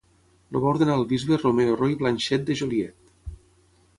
El 0.53 0.55
va 0.61 0.69
ordenar 0.69 0.95
el 0.99 1.05
bisbe 1.11 1.37
Romeo 1.41 1.77
Roy 1.83 1.93
Blanchette 2.01 2.47
de 2.47 2.57
Joliet. 2.63 3.15